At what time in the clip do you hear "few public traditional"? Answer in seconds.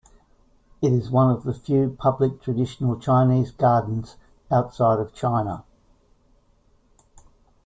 1.53-2.97